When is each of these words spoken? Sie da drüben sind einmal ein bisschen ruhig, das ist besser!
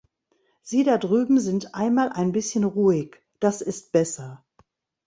Sie 0.63 0.83
da 0.83 0.97
drüben 0.97 1.39
sind 1.39 1.75
einmal 1.75 2.09
ein 2.09 2.31
bisschen 2.31 2.63
ruhig, 2.63 3.17
das 3.39 3.61
ist 3.61 3.91
besser! 3.91 4.43